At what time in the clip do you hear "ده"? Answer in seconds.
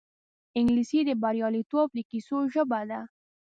2.89-2.99